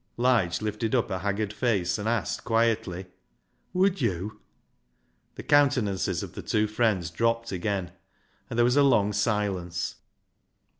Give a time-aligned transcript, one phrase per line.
[0.17, 3.05] Lige lifted up a haggard face and asked quietly—
[3.75, 4.31] "WodV?"
[5.35, 7.91] The countenances of the two friends dropped again,
[8.49, 9.97] and there was a long silence.